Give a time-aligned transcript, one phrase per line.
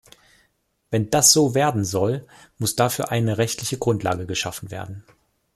[0.89, 2.25] Wenn das so werden soll,
[2.57, 5.03] muss dafür eine rechtliche Grundlage geschaffen werden.